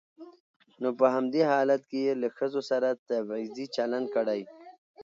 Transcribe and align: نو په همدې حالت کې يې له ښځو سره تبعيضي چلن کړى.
نو 0.81 0.89
په 0.99 1.05
همدې 1.15 1.41
حالت 1.51 1.81
کې 1.89 1.99
يې 2.05 2.13
له 2.21 2.27
ښځو 2.37 2.61
سره 2.69 2.87
تبعيضي 3.09 3.65
چلن 3.75 4.03
کړى. 4.15 4.41